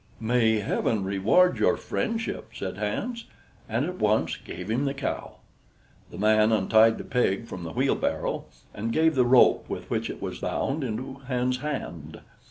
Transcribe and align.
"May 0.19 0.61
Heaven 0.61 1.03
reward 1.03 1.59
your 1.59 1.77
friendship!" 1.77 2.55
said 2.55 2.77
Hans, 2.79 3.25
and 3.69 3.85
at 3.85 3.99
once 3.99 4.35
gave 4.35 4.71
him 4.71 4.85
the 4.85 4.95
cow. 4.95 5.35
The 6.09 6.17
man 6.17 6.51
untied 6.51 6.97
the 6.97 7.03
pig 7.03 7.45
from 7.45 7.61
the 7.63 7.73
wheelbarrow, 7.73 8.45
and 8.73 8.91
gave 8.91 9.13
the 9.13 9.25
rope 9.27 9.69
with 9.69 9.87
which 9.91 10.09
it 10.09 10.19
was 10.19 10.39
bound 10.39 10.83
into 10.83 11.19
Hans's 11.27 11.61
hand. 11.61 12.21